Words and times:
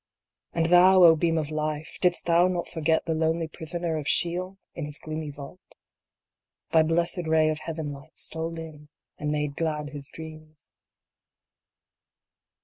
And 0.53 0.65
thou, 0.65 1.03
O 1.03 1.15
Beam 1.15 1.37
of 1.37 1.51
Life! 1.51 1.99
didst 2.01 2.25
thou 2.25 2.47
not 2.47 2.67
forget 2.67 3.05
the 3.05 3.13
lonely 3.13 3.47
prisoner 3.47 3.97
of 3.99 4.07
Chillon 4.07 4.57
in 4.73 4.85
his 4.85 4.97
gloomy 4.97 5.29
vault? 5.29 5.61
thy 6.71 6.81
blessed 6.81 7.27
ray 7.27 7.49
of 7.49 7.59
Heaven 7.59 7.91
light 7.91 8.17
stole 8.17 8.57
in 8.57 8.89
and 9.19 9.29
made 9.29 9.55
glad 9.55 9.91
his 9.91 10.09
dreams. 10.11 10.71